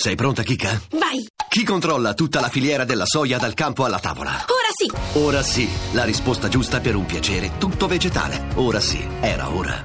Sei 0.00 0.14
pronta, 0.14 0.44
Kika? 0.44 0.80
Vai! 0.92 1.26
Chi 1.48 1.64
controlla 1.64 2.14
tutta 2.14 2.38
la 2.38 2.48
filiera 2.48 2.84
della 2.84 3.04
soia 3.04 3.36
dal 3.36 3.54
campo 3.54 3.84
alla 3.84 3.98
tavola? 3.98 4.30
Ora 4.30 4.70
sì! 4.72 5.18
Ora 5.18 5.42
sì, 5.42 5.68
la 5.90 6.04
risposta 6.04 6.46
giusta 6.46 6.78
per 6.78 6.94
un 6.94 7.04
piacere 7.04 7.58
tutto 7.58 7.88
vegetale. 7.88 8.46
Ora 8.54 8.78
sì, 8.78 9.04
era 9.18 9.50
ora. 9.50 9.84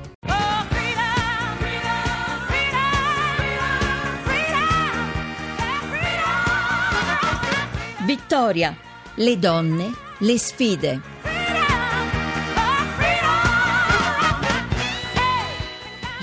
Vittoria, 8.06 8.78
le 9.16 9.40
donne, 9.40 9.92
le 10.20 10.38
sfide. 10.38 11.13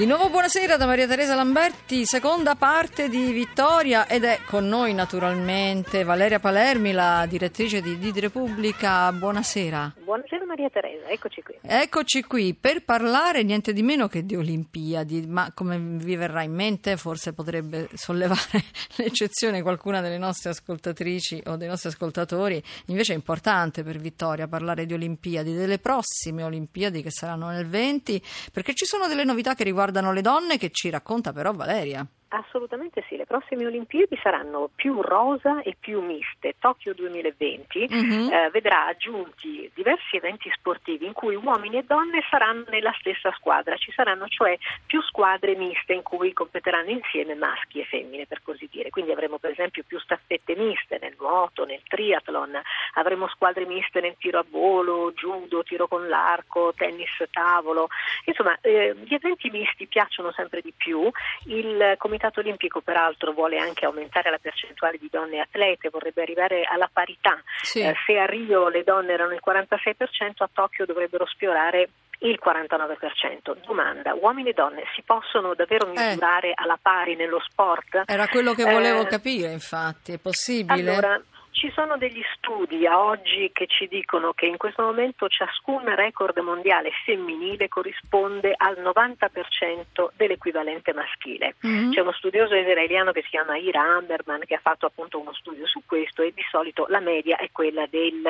Di 0.01 0.07
nuovo 0.07 0.31
buonasera 0.31 0.79
da 0.79 0.87
Maria 0.87 1.07
Teresa 1.07 1.35
Lamberti, 1.35 2.07
seconda 2.07 2.55
parte 2.55 3.11
di 3.11 3.33
Vittoria 3.33 4.07
ed 4.07 4.25
è 4.25 4.39
con 4.47 4.67
noi 4.67 4.95
naturalmente 4.95 6.05
Valeria 6.05 6.39
Palermi, 6.39 6.93
la 6.93 7.27
direttrice 7.29 7.83
di 7.83 7.99
Didi 7.99 8.19
Repubblica. 8.19 9.13
Buonasera. 9.13 9.93
Buonasera 10.03 10.40
Maria 10.51 10.69
Teresa, 10.69 11.07
eccoci 11.07 11.43
qui. 11.43 11.55
Eccoci 11.63 12.25
qui 12.25 12.55
per 12.55 12.83
parlare 12.83 13.45
niente 13.45 13.73
di 13.73 13.83
meno 13.83 14.09
che 14.09 14.27
di 14.27 14.35
Olimpiadi, 14.35 15.25
ma 15.29 15.53
come 15.55 15.79
vi 15.79 16.17
verrà 16.17 16.43
in 16.43 16.53
mente 16.53 16.97
forse 16.97 17.33
potrebbe 17.33 17.89
sollevare 17.95 18.65
l'eccezione 18.99 19.63
qualcuna 19.63 20.01
delle 20.01 20.19
nostre 20.19 20.51
ascoltatrici 20.51 21.41
o 21.47 21.57
dei 21.57 21.69
nostri 21.69 21.91
ascoltatori, 21.91 22.61
invece 22.87 23.13
è 23.13 23.15
importante 23.15 23.85
per 23.85 23.99
Vittoria 23.99 24.49
parlare 24.49 24.87
di 24.87 24.93
Olimpiadi, 24.93 25.55
delle 25.55 25.79
prossime 25.79 26.43
Olimpiadi 26.43 27.01
che 27.01 27.13
saranno 27.13 27.47
nel 27.51 27.69
20, 27.69 28.21
perché 28.53 28.75
ci 28.75 28.87
sono 28.87 29.07
delle 29.07 29.23
novità 29.23 29.55
che 29.55 29.63
riguardano 29.63 30.13
le 30.13 30.21
donne 30.21 30.59
che 30.59 30.71
ci 30.73 30.91
racconta 30.91 31.33
però 31.33 31.53
Valeria. 31.53 32.05
Assolutamente 32.33 33.03
sì, 33.09 33.17
le 33.17 33.27
prossime 33.27 33.67
Olimpiadi 33.67 34.17
saranno 34.23 34.71
più 34.73 35.01
rosa 35.03 35.63
e 35.63 35.75
più 35.79 36.01
miste. 36.01 36.55
Tokyo 36.61 36.95
2020 36.95 37.89
uh-huh. 37.91 38.31
eh, 38.33 38.51
vedrà 38.53 38.87
aggiunti 38.87 39.69
diversi 39.75 40.15
eventi 40.15 40.49
sportivi 40.55 41.07
in 41.07 41.13
cui 41.13 41.35
uomini 41.35 41.79
e 41.79 41.83
donne 41.83 42.23
saranno 42.31 42.67
nella 42.69 42.95
stessa 43.01 43.33
squadra, 43.33 43.77
ci 43.77 43.91
saranno 43.91 44.29
cioè 44.29 44.57
più 44.87 45.03
squadre 45.03 45.57
miste 45.57 45.93
in 45.93 46.05
cui 46.05 46.33
competeranno 46.33 46.91
insieme 46.91 47.35
maschi 47.35 47.81
e 47.81 47.85
femmine 47.85 48.27
per 48.27 48.43
così 48.43 48.69
dire. 48.71 48.91
Quindi 48.91 49.11
avremo 49.11 49.39
per 49.39 49.51
esempio 49.51 49.83
più 49.85 49.99
staffette 49.99 50.55
miste 50.55 50.99
nel 51.01 51.17
nuoto, 51.19 51.65
nel 51.65 51.83
triathlon, 51.83 52.61
avremo 52.95 53.27
squadre 53.27 53.67
miste 53.67 54.01
nel 54.01 54.15
tiro 54.19 54.39
a 54.39 54.45
volo, 54.49 55.11
judo, 55.15 55.65
tiro 55.65 55.89
con 55.89 56.07
l'arco, 56.07 56.73
tennis 56.77 57.11
tavolo. 57.33 57.89
Insomma, 58.27 58.57
eh, 58.61 58.95
gli 59.03 59.15
eventi 59.15 59.51
misti 59.51 59.89
piacciono 59.89 60.31
sempre 60.31 60.61
di 60.61 60.73
più. 60.77 61.11
Il 61.47 61.97
comitato 62.21 62.41
Olimpico 62.41 62.81
peraltro 62.83 63.33
vuole 63.33 63.59
anche 63.59 63.87
aumentare 63.87 64.31
la 64.31 64.39
percentuale 64.39 64.99
di 64.99 65.09
donne 65.11 65.41
atlete, 65.41 65.89
vorrebbe 65.89 66.21
arrivare 66.21 66.65
alla 66.71 66.89
parità. 66.93 67.41
Sì. 67.63 67.81
Eh, 67.81 67.95
se 68.05 68.19
a 68.19 68.27
Rio 68.27 68.69
le 68.69 68.85
donne 68.85 69.13
erano 69.13 69.33
il 69.33 69.41
46%, 69.45 70.43
a 70.43 70.51
Tokyo 70.53 70.85
dovrebbero 70.85 71.27
sfiorare 71.27 71.89
il 72.21 72.39
49%. 72.45 73.57
Domanda, 73.65 74.15
uomini 74.15 74.51
e 74.51 74.53
donne 74.53 74.85
si 74.95 75.03
possono 75.03 75.55
davvero 75.55 75.87
eh. 75.87 75.99
misurare 75.99 76.51
eh. 76.51 76.55
alla 76.57 76.79
pari 76.81 77.17
nello 77.17 77.41
sport? 77.41 78.03
Era 78.05 78.29
quello 78.29 78.53
che 78.53 78.65
volevo 78.65 79.03
eh, 79.03 79.07
capire, 79.07 79.51
infatti, 79.51 80.13
è 80.13 80.19
possibile? 80.19 80.91
Allora, 80.91 81.23
ci 81.61 81.71
sono 81.75 81.99
degli 81.99 82.23
studi 82.37 82.87
a 82.87 82.99
oggi 83.05 83.51
che 83.53 83.67
ci 83.67 83.87
dicono 83.87 84.33
che 84.33 84.47
in 84.47 84.57
questo 84.57 84.81
momento 84.81 85.29
ciascun 85.29 85.95
record 85.95 86.39
mondiale 86.39 86.91
femminile 87.05 87.69
corrisponde 87.69 88.55
al 88.57 88.79
90% 88.79 90.09
dell'equivalente 90.17 90.95
maschile. 90.95 91.57
Mm-hmm. 91.67 91.93
C'è 91.93 92.01
uno 92.01 92.13
studioso 92.13 92.55
israeliano 92.55 93.13
che 93.13 93.21
si 93.21 93.29
chiama 93.29 93.59
Ira 93.59 93.83
Amberman 93.83 94.41
che 94.47 94.55
ha 94.55 94.61
fatto 94.63 94.87
appunto 94.87 95.21
uno 95.21 95.35
studio 95.35 95.67
su 95.67 95.83
questo 95.85 96.23
e 96.23 96.33
di 96.35 96.43
solito 96.51 96.87
la 96.89 97.01
media 97.01 97.37
è 97.37 97.51
quella 97.53 97.85
del 97.91 98.23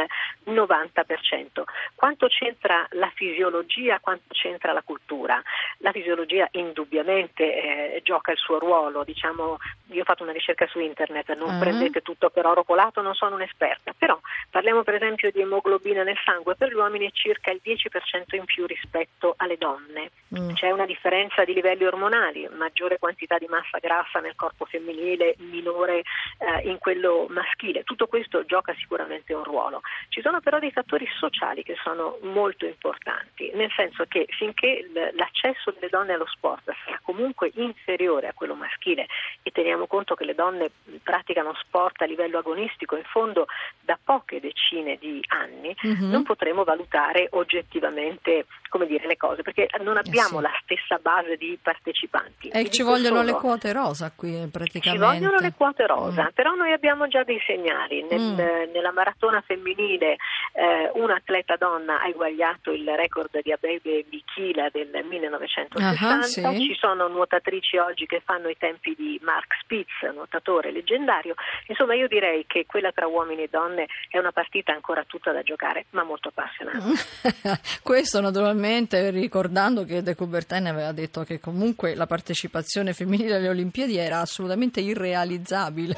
90%. 0.47 1.63
Quanto 1.95 2.27
c'entra 2.29 2.87
la 2.93 3.11
fisiologia, 3.15 4.01
quanto 4.01 4.33
c'entra 4.33 4.73
la 4.73 4.83
cultura? 4.83 5.41
La 5.79 5.93
fisiologia 5.93 6.49
indubbiamente 6.53 7.95
eh, 7.95 8.01
gioca 8.03 8.33
il 8.33 8.39
suo 8.39 8.59
ruolo, 8.59 9.05
diciamo, 9.05 9.59
io 9.89 10.01
ho 10.03 10.05
fatto 10.05 10.23
una 10.23 10.33
ricerca 10.33 10.67
su 10.67 10.79
internet, 10.79 11.35
non 11.35 11.55
uh-huh. 11.55 11.59
prendete 11.59 12.01
tutto 12.01 12.31
per 12.31 12.47
oro 12.47 12.65
colato, 12.65 13.01
non 13.03 13.15
sono 13.15 13.35
un'esperta, 13.35 13.95
però 13.97 14.19
parliamo 14.51 14.83
per 14.83 14.95
esempio 14.95 15.31
di 15.31 15.41
emoglobina 15.41 16.03
nel 16.03 16.19
sangue, 16.25 16.55
per 16.55 16.69
gli 16.69 16.75
uomini 16.75 17.07
è 17.07 17.11
circa 17.13 17.51
il 17.51 17.61
10% 17.65 18.37
in 18.37 18.45
più 18.45 18.67
rispetto 18.67 19.35
alle 19.37 19.57
donne. 19.57 20.11
Mm. 20.37 20.53
C'è 20.55 20.71
una 20.71 20.87
differenza 20.87 21.45
di 21.45 21.55
livelli 21.55 21.85
ormonali, 21.85 22.49
maggiore 22.53 22.99
quantità 22.99 23.39
di 23.39 23.47
massa 23.49 23.79
grassa 23.79 24.21
nel 24.21 24.37
corpo 24.37 24.65
femminile, 24.65 25.35
minore 25.39 26.03
eh, 26.39 26.69
in 26.69 26.79
quello 26.79 27.27
maschile. 27.29 27.83
Tutto 27.83 28.07
questo 28.07 28.45
gioca 28.45 28.75
sicuramente 28.79 29.35
un 29.35 29.45
ruolo. 29.45 29.81
Ci 30.09 30.21
sono 30.21 30.30
però 30.39 30.61
dei 30.61 30.71
fattori 30.71 31.09
sociali 31.19 31.65
che 31.65 31.77
sono 31.83 32.19
molto 32.23 32.65
importanti, 32.65 33.51
nel 33.55 33.73
senso 33.75 34.05
che 34.07 34.27
finché 34.29 34.89
l'accesso 35.17 35.73
delle 35.73 35.89
donne 35.89 36.13
allo 36.13 36.29
sport 36.29 36.73
sarà 36.85 37.01
comunque 37.03 37.51
inferiore 37.55 38.29
a 38.29 38.33
quello 38.33 38.55
maschile 38.55 39.07
e 39.43 39.51
teniamo 39.51 39.87
conto 39.87 40.15
che 40.15 40.25
le 40.25 40.37
donne 40.37 40.71
praticano 41.03 41.55
sport 41.61 42.03
a 42.03 42.05
livello 42.05 42.39
agonistico 42.39 42.97
in 42.97 43.05
fondo 43.05 43.47
da 43.81 43.99
poche 44.03 44.39
decine 44.39 44.97
di 44.97 45.21
anni, 45.29 45.75
mm-hmm. 45.85 46.11
non 46.11 46.23
potremo 46.23 46.63
valutare 46.63 47.27
oggettivamente 47.31 48.47
come 48.71 48.87
dire, 48.87 49.07
le 49.07 49.17
cose, 49.17 49.43
perché 49.43 49.69
non 49.83 49.97
abbiamo 49.99 50.41
eh 50.41 50.43
sì. 50.45 50.49
la 50.49 50.59
stessa 50.63 50.99
base 51.03 51.37
di 51.37 51.59
partecipanti. 51.61 52.49
E 52.49 52.71
ci 52.71 52.83
vogliono 52.83 53.17
solo, 53.17 53.23
le 53.23 53.33
quote 53.33 53.73
rosa 53.73 54.13
qui 54.15 54.49
praticamente. 54.51 54.81
Ci 54.91 54.97
vogliono 54.97 55.39
le 55.41 55.53
quote 55.55 55.87
rosa, 55.87 56.25
mm. 56.25 56.35
però 56.35 56.55
noi 56.55 56.73
abbiamo 56.73 57.09
già 57.09 57.25
dei 57.25 57.41
segnali. 57.45 58.07
Nel, 58.09 58.21
mm. 58.21 58.73
Nella 58.73 58.93
maratona 58.93 59.43
femminile 59.43 60.17
eh, 60.53 60.91
un'atleta 60.95 61.57
donna 61.57 62.01
ha 62.01 62.09
eguagliato 62.09 62.73
il 62.73 62.89
record 62.89 63.41
di 63.43 63.53
Abebe 63.53 64.05
Bichila 64.09 64.69
del 64.71 64.89
1960, 65.05 66.49
uh-huh, 66.49 66.55
sì. 66.55 66.67
ci 66.67 66.75
sono 66.75 67.09
nuotatrici 67.09 67.77
oggi 67.77 68.07
che 68.07 68.21
fanno 68.25 68.49
i 68.49 68.57
tempi 68.59 68.95
di 68.97 69.19
Mark 69.23 69.57
Spitz, 69.63 70.13
nuotatore 70.13 70.73
leggendario. 70.73 71.35
Insomma, 71.67 71.95
io 71.95 72.09
direi 72.09 72.45
che 72.47 72.67
quella 72.67 72.93
tra 72.93 73.07
uomini 73.07 73.45
e 73.45 73.49
donne 73.51 73.87
è 74.09 74.19
una 74.19 74.33
partita 74.33 74.73
ancora 74.73 75.05
tutta 75.05 75.33
da 75.33 75.43
giocare, 75.43 75.87
ma 75.91 76.03
molto 76.03 76.29
appassionante. 76.29 77.01
Questo 77.83 78.21
naturalmente 78.21 79.11
ricordando 79.11 79.85
che 79.85 80.03
De 80.03 80.15
Coubertin 80.15 80.67
aveva 80.67 80.93
detto 80.93 81.23
che 81.23 81.39
comunque 81.39 81.95
la 81.95 82.07
partecipazione 82.07 82.93
femminile 82.93 83.37
alle 83.37 83.49
Olimpiadi 83.49 83.97
era 83.97 84.21
assolutamente 84.21 84.81
irrealizzabile. 84.81 85.97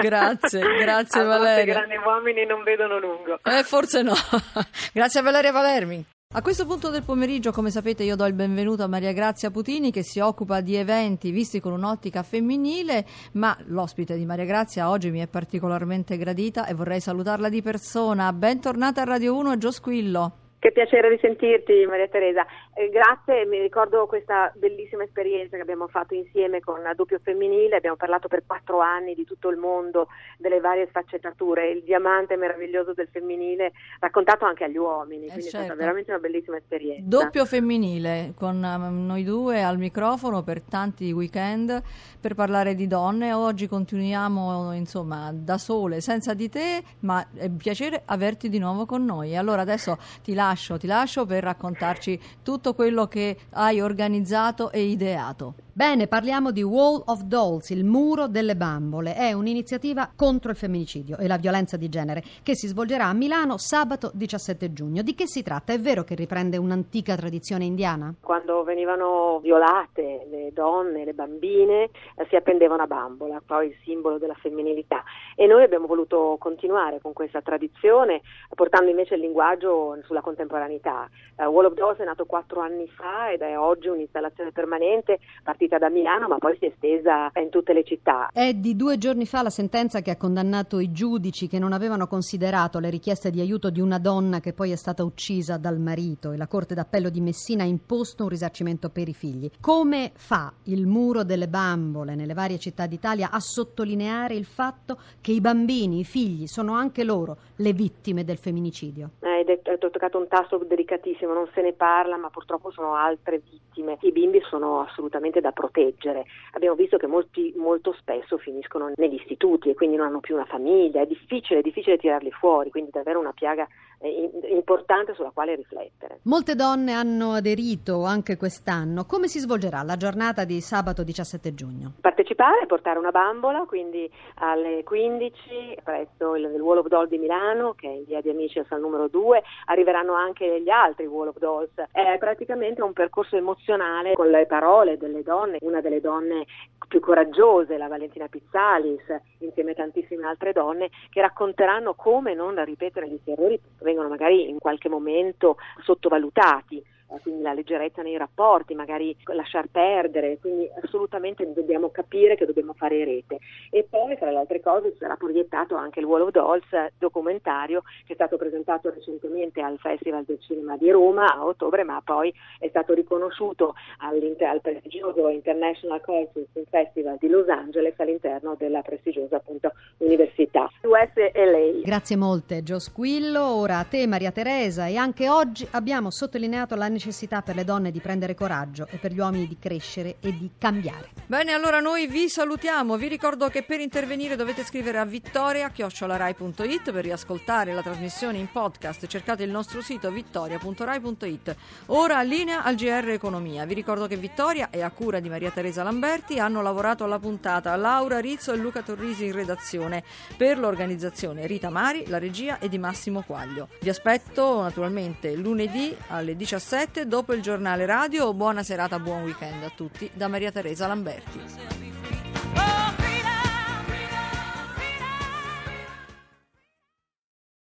Grazie, 0.00 0.60
grazie 0.78 1.22
Valeria. 1.22 1.62
I 1.62 1.76
grandi 1.76 1.96
uomini 1.96 2.46
non 2.46 2.62
vedono 2.62 2.98
lungo. 2.98 3.38
Eh, 3.42 3.62
forse 3.62 4.02
no. 4.02 4.14
grazie 4.92 5.20
a 5.20 5.22
Valeria 5.22 5.52
Palermi. 5.52 6.04
A 6.32 6.42
questo 6.42 6.64
punto 6.64 6.90
del 6.90 7.02
pomeriggio, 7.02 7.50
come 7.50 7.70
sapete, 7.70 8.04
io 8.04 8.14
do 8.14 8.24
il 8.24 8.34
benvenuto 8.34 8.84
a 8.84 8.86
Maria 8.86 9.12
Grazia 9.12 9.50
Putini 9.50 9.90
che 9.90 10.04
si 10.04 10.20
occupa 10.20 10.60
di 10.60 10.76
eventi 10.76 11.32
visti 11.32 11.58
con 11.58 11.72
un'ottica 11.72 12.22
femminile, 12.22 13.04
ma 13.32 13.56
l'ospite 13.66 14.16
di 14.16 14.24
Maria 14.24 14.44
Grazia 14.44 14.90
oggi 14.90 15.10
mi 15.10 15.18
è 15.18 15.26
particolarmente 15.26 16.16
gradita 16.16 16.66
e 16.66 16.74
vorrei 16.74 17.00
salutarla 17.00 17.48
di 17.48 17.62
persona. 17.62 18.32
Bentornata 18.32 19.00
a 19.00 19.06
Radio 19.06 19.36
1 19.36 19.58
Gio 19.58 19.72
Squillo. 19.72 20.49
Che 20.60 20.72
piacere 20.72 21.08
risentirti 21.08 21.86
Maria 21.86 22.06
Teresa. 22.08 22.44
Eh, 22.74 22.90
grazie, 22.90 23.46
mi 23.46 23.58
ricordo 23.58 24.06
questa 24.06 24.52
bellissima 24.54 25.04
esperienza 25.04 25.56
che 25.56 25.62
abbiamo 25.62 25.88
fatto 25.88 26.12
insieme 26.12 26.60
con 26.60 26.82
Doppio 26.94 27.18
Femminile, 27.18 27.76
abbiamo 27.76 27.96
parlato 27.96 28.28
per 28.28 28.42
quattro 28.46 28.78
anni 28.80 29.14
di 29.14 29.24
tutto 29.24 29.48
il 29.48 29.56
mondo, 29.56 30.08
delle 30.36 30.60
varie 30.60 30.86
sfaccettature, 30.88 31.70
il 31.70 31.82
diamante 31.82 32.36
meraviglioso 32.36 32.92
del 32.92 33.08
femminile, 33.10 33.72
raccontato 34.00 34.44
anche 34.44 34.64
agli 34.64 34.76
uomini, 34.76 35.28
eh 35.28 35.32
quindi 35.32 35.44
certo. 35.44 35.46
è 35.46 35.48
stata 35.48 35.66
certo. 35.68 35.80
veramente 35.80 36.10
una 36.10 36.20
bellissima 36.20 36.58
esperienza. 36.58 37.04
Doppio 37.06 37.46
Femminile, 37.46 38.34
con 38.36 38.62
um, 38.62 39.06
noi 39.06 39.24
due 39.24 39.62
al 39.62 39.78
microfono 39.78 40.42
per 40.42 40.60
tanti 40.60 41.10
weekend 41.10 41.82
per 42.20 42.34
parlare 42.34 42.74
di 42.74 42.86
donne. 42.86 43.32
Oggi 43.32 43.66
continuiamo 43.66 44.74
insomma 44.74 45.30
da 45.32 45.56
sole, 45.56 46.02
senza 46.02 46.34
di 46.34 46.50
te, 46.50 46.82
ma 47.00 47.26
è 47.34 47.46
un 47.46 47.56
piacere 47.56 48.02
averti 48.04 48.50
di 48.50 48.58
nuovo 48.58 48.84
con 48.84 49.06
noi. 49.06 49.34
Allora 49.38 49.62
adesso 49.62 49.96
ti 50.22 50.34
lascio 50.34 50.48
lascio, 50.50 50.78
ti 50.78 50.86
lascio 50.86 51.26
per 51.26 51.44
raccontarci 51.44 52.18
tutto 52.42 52.74
quello 52.74 53.06
che 53.06 53.36
hai 53.50 53.80
organizzato 53.80 54.72
e 54.72 54.82
ideato. 54.82 55.54
Bene, 55.80 56.08
parliamo 56.08 56.50
di 56.50 56.62
Wall 56.62 57.02
of 57.06 57.22
Dolls, 57.22 57.70
il 57.70 57.86
muro 57.86 58.28
delle 58.28 58.54
bambole. 58.54 59.14
È 59.14 59.32
un'iniziativa 59.32 60.10
contro 60.14 60.50
il 60.50 60.56
femminicidio 60.58 61.16
e 61.16 61.26
la 61.26 61.38
violenza 61.38 61.78
di 61.78 61.88
genere 61.88 62.22
che 62.42 62.54
si 62.54 62.66
svolgerà 62.66 63.06
a 63.06 63.14
Milano 63.14 63.56
sabato 63.56 64.10
17 64.12 64.74
giugno. 64.74 65.00
Di 65.00 65.14
che 65.14 65.26
si 65.26 65.42
tratta? 65.42 65.72
È 65.72 65.78
vero 65.78 66.04
che 66.04 66.14
riprende 66.14 66.58
un'antica 66.58 67.16
tradizione 67.16 67.64
indiana? 67.64 68.12
Quando 68.20 68.62
venivano 68.62 69.40
violate 69.40 70.26
le 70.30 70.50
donne, 70.52 71.06
le 71.06 71.14
bambine, 71.14 71.84
eh, 71.84 72.26
si 72.28 72.36
appendeva 72.36 72.74
una 72.74 72.86
bambola, 72.86 73.40
poi 73.42 73.68
il 73.68 73.76
simbolo 73.82 74.18
della 74.18 74.34
femminilità. 74.34 75.02
E 75.34 75.46
noi 75.46 75.62
abbiamo 75.62 75.86
voluto 75.86 76.36
continuare 76.38 77.00
con 77.00 77.14
questa 77.14 77.40
tradizione, 77.40 78.20
portando 78.54 78.90
invece 78.90 79.14
il 79.14 79.22
linguaggio 79.22 79.96
sulla 80.02 80.20
contemporaneità. 80.20 81.08
Uh, 81.36 81.44
Wall 81.44 81.64
of 81.64 81.72
Dolls 81.72 82.00
è 82.00 82.04
nato 82.04 82.26
quattro 82.26 82.60
anni 82.60 82.86
fa 82.86 83.32
ed 83.32 83.40
è 83.40 83.58
oggi 83.58 83.88
un'installazione 83.88 84.52
permanente 84.52 85.20
partita 85.42 85.68
partita 85.70 85.78
da 85.78 85.88
Milano 85.88 86.26
ma 86.26 86.38
poi 86.38 86.56
si 86.58 86.66
è 86.66 86.68
estesa 86.68 87.30
in 87.40 87.48
tutte 87.50 87.72
le 87.72 87.84
città. 87.84 88.28
È 88.32 88.52
di 88.52 88.74
due 88.74 88.98
giorni 88.98 89.24
fa 89.24 89.42
la 89.42 89.50
sentenza 89.50 90.02
che 90.02 90.10
ha 90.10 90.16
condannato 90.16 90.80
i 90.80 90.90
giudici 90.90 91.46
che 91.46 91.58
non 91.58 91.72
avevano 91.72 92.08
considerato 92.08 92.80
le 92.80 92.90
richieste 92.90 93.30
di 93.30 93.40
aiuto 93.40 93.70
di 93.70 93.80
una 93.80 93.98
donna 93.98 94.40
che 94.40 94.52
poi 94.52 94.72
è 94.72 94.76
stata 94.76 95.04
uccisa 95.04 95.56
dal 95.56 95.78
marito 95.78 96.32
e 96.32 96.36
la 96.36 96.48
Corte 96.48 96.74
d'Appello 96.74 97.08
di 97.08 97.20
Messina 97.20 97.62
ha 97.62 97.66
imposto 97.66 98.24
un 98.24 98.30
risarcimento 98.30 98.90
per 98.90 99.08
i 99.08 99.14
figli. 99.14 99.48
Come 99.60 100.10
fa 100.14 100.52
il 100.64 100.86
muro 100.86 101.22
delle 101.22 101.48
bambole 101.48 102.14
nelle 102.14 102.34
varie 102.34 102.58
città 102.58 102.86
d'Italia 102.86 103.30
a 103.30 103.38
sottolineare 103.38 104.34
il 104.34 104.44
fatto 104.44 104.98
che 105.20 105.32
i 105.32 105.40
bambini, 105.40 106.00
i 106.00 106.04
figli, 106.04 106.46
sono 106.46 106.72
anche 106.72 107.04
loro 107.04 107.36
le 107.56 107.72
vittime 107.72 108.24
del 108.24 108.38
femminicidio? 108.38 109.10
Eh, 109.20 109.29
hai 109.40 109.78
toccato 109.78 110.18
un 110.18 110.28
tasto 110.28 110.58
delicatissimo, 110.58 111.32
non 111.32 111.48
se 111.54 111.62
ne 111.62 111.72
parla 111.72 112.16
ma 112.16 112.30
purtroppo 112.30 112.70
sono 112.70 112.94
altre 112.94 113.38
vittime. 113.38 113.98
I 114.00 114.12
bimbi 114.12 114.40
sono 114.48 114.80
assolutamente 114.80 115.40
da 115.40 115.52
proteggere. 115.52 116.24
Abbiamo 116.52 116.76
visto 116.76 116.96
che 116.96 117.06
molti 117.06 117.52
molto 117.56 117.94
spesso 117.98 118.38
finiscono 118.38 118.92
negli 118.96 119.14
istituti 119.14 119.70
e 119.70 119.74
quindi 119.74 119.96
non 119.96 120.06
hanno 120.06 120.20
più 120.20 120.34
una 120.34 120.44
famiglia, 120.44 121.02
è 121.02 121.06
difficile, 121.06 121.60
è 121.60 121.62
difficile 121.62 121.98
tirarli 121.98 122.30
fuori, 122.30 122.70
quindi 122.70 122.90
davvero 122.90 123.20
una 123.20 123.32
piaga 123.32 123.66
eh, 124.00 124.30
importante 124.50 125.14
sulla 125.14 125.30
quale 125.30 125.54
riflettere. 125.54 126.20
Molte 126.22 126.54
donne 126.54 126.92
hanno 126.92 127.32
aderito 127.32 128.04
anche 128.04 128.36
quest'anno. 128.36 129.04
Come 129.04 129.28
si 129.28 129.38
svolgerà 129.38 129.82
la 129.82 129.96
giornata 129.96 130.44
di 130.44 130.60
sabato 130.60 131.02
17 131.02 131.54
giugno? 131.54 131.92
Partecipare, 132.00 132.66
portare 132.66 132.98
una 132.98 133.10
bambola, 133.10 133.64
quindi 133.66 134.10
alle 134.36 134.82
15 134.84 135.78
presso 135.82 136.34
il, 136.34 136.44
il 136.44 136.60
Wall 136.60 136.78
of 136.78 136.86
Doll 136.88 137.08
di 137.08 137.18
Milano, 137.18 137.74
che 137.74 137.88
è 137.88 137.92
in 137.92 138.04
via 138.04 138.20
di 138.20 138.30
Amici 138.30 138.58
al 138.58 138.80
numero 138.80 139.08
2, 139.08 139.29
arriveranno 139.66 140.14
anche 140.14 140.60
gli 140.60 140.70
altri 140.70 141.06
Wall 141.06 141.28
of 141.28 141.38
Dolls. 141.38 141.72
È 141.92 142.16
praticamente 142.18 142.82
un 142.82 142.92
percorso 142.92 143.36
emozionale 143.36 144.14
con 144.14 144.28
le 144.28 144.46
parole 144.46 144.96
delle 144.96 145.22
donne, 145.22 145.58
una 145.60 145.80
delle 145.80 146.00
donne 146.00 146.46
più 146.88 147.00
coraggiose, 147.00 147.78
la 147.78 147.88
Valentina 147.88 148.26
Pizzalis, 148.28 149.02
insieme 149.38 149.72
a 149.72 149.74
tantissime 149.74 150.26
altre 150.26 150.52
donne, 150.52 150.90
che 151.10 151.20
racconteranno 151.20 151.94
come 151.94 152.34
non 152.34 152.62
ripetere 152.64 153.08
gli 153.08 153.18
errori 153.24 153.60
vengono 153.80 154.08
magari 154.08 154.48
in 154.48 154.58
qualche 154.58 154.88
momento 154.88 155.56
sottovalutati 155.82 156.82
quindi 157.22 157.42
la 157.42 157.52
leggerezza 157.52 158.02
nei 158.02 158.16
rapporti, 158.16 158.74
magari 158.74 159.16
lasciar 159.24 159.66
perdere, 159.66 160.38
quindi 160.38 160.68
assolutamente 160.82 161.50
dobbiamo 161.52 161.90
capire 161.90 162.36
che 162.36 162.46
dobbiamo 162.46 162.72
fare 162.74 163.04
rete. 163.04 163.38
E 163.70 163.86
poi, 163.88 164.16
tra 164.16 164.30
le 164.30 164.38
altre 164.38 164.60
cose, 164.60 164.94
sarà 164.98 165.16
proiettato 165.16 165.74
anche 165.74 166.00
il 166.00 166.06
Wall 166.06 166.22
of 166.22 166.30
Dolls 166.30 166.66
documentario 166.98 167.82
che 168.06 168.12
è 168.12 168.14
stato 168.14 168.36
presentato 168.36 168.90
recentemente 168.90 169.60
al 169.60 169.78
Festival 169.78 170.24
del 170.24 170.38
Cinema 170.40 170.76
di 170.76 170.90
Roma 170.90 171.34
a 171.34 171.44
ottobre, 171.44 171.82
ma 171.82 172.00
poi 172.04 172.32
è 172.58 172.68
stato 172.68 172.94
riconosciuto 172.94 173.74
al 173.98 174.18
prestigioso 174.62 175.28
International 175.28 176.00
Culture 176.00 176.46
Festival 176.68 177.16
di 177.18 177.28
Los 177.28 177.48
Angeles 177.48 177.94
all'interno 177.98 178.54
della 178.56 178.82
prestigiosa 178.82 179.36
appunto 179.36 179.72
università 179.98 180.68
USLA. 180.82 181.82
Grazie 181.82 182.16
molte 182.16 182.62
Gio 182.62 182.78
Squillo, 182.78 183.54
ora 183.56 183.78
a 183.78 183.84
te 183.84 184.06
Maria 184.06 184.30
Teresa 184.30 184.86
e 184.86 184.96
anche 184.96 185.28
oggi 185.28 185.66
abbiamo 185.72 186.10
sottolineato 186.10 186.74
la 186.74 186.82
necessità 186.82 186.99
necessità 187.00 187.40
per 187.40 187.54
le 187.54 187.64
donne 187.64 187.90
di 187.90 187.98
prendere 188.00 188.34
coraggio 188.34 188.86
e 188.90 188.98
per 188.98 189.12
gli 189.12 189.18
uomini 189.18 189.48
di 189.48 189.56
crescere 189.58 190.16
e 190.20 190.36
di 190.36 190.50
cambiare. 190.58 191.08
Bene, 191.26 191.52
allora 191.52 191.80
noi 191.80 192.06
vi 192.06 192.28
salutiamo. 192.28 192.96
Vi 192.98 193.08
ricordo 193.08 193.48
che 193.48 193.62
per 193.62 193.80
intervenire 193.80 194.36
dovete 194.36 194.64
scrivere 194.64 194.98
a 194.98 195.06
vittoria.rai.it 195.06 196.92
per 196.92 197.02
riascoltare 197.02 197.72
la 197.72 197.80
trasmissione 197.80 198.36
in 198.36 198.50
podcast. 198.52 199.06
Cercate 199.06 199.44
il 199.44 199.50
nostro 199.50 199.80
sito 199.80 200.10
vittoria.rai.it. 200.10 201.56
Ora 201.86 202.20
linea 202.20 202.62
al 202.64 202.74
GR 202.74 203.08
Economia. 203.10 203.64
Vi 203.64 203.74
ricordo 203.74 204.06
che 204.06 204.16
Vittoria 204.16 204.68
è 204.68 204.82
a 204.82 204.90
cura 204.90 205.20
di 205.20 205.30
Maria 205.30 205.50
Teresa 205.50 205.82
Lamberti. 205.82 206.38
Hanno 206.38 206.60
lavorato 206.60 207.04
alla 207.04 207.18
puntata 207.18 207.74
Laura 207.76 208.20
Rizzo 208.20 208.52
e 208.52 208.56
Luca 208.56 208.82
Torrisi 208.82 209.24
in 209.24 209.32
redazione. 209.32 210.04
Per 210.36 210.58
l'organizzazione 210.58 211.46
Rita 211.46 211.70
Mari, 211.70 212.08
la 212.08 212.18
regia 212.18 212.58
è 212.58 212.68
di 212.68 212.76
Massimo 212.76 213.22
Quaglio. 213.22 213.68
Vi 213.80 213.88
aspetto 213.88 214.60
naturalmente 214.60 215.34
lunedì 215.34 215.96
alle 216.08 216.36
17 216.36 216.89
7 216.92 217.06
dopo 217.06 217.32
il 217.32 217.40
giornale 217.40 217.86
radio. 217.86 218.34
Buona 218.34 218.64
serata, 218.64 218.98
buon 218.98 219.22
weekend 219.22 219.62
a 219.62 219.70
tutti 219.70 220.10
da 220.12 220.26
Maria 220.26 220.50
Teresa 220.50 220.88
Lamberti. 220.88 221.89